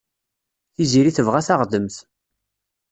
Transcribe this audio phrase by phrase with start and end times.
[0.73, 1.95] Tiziri tebɣa taɣdemt.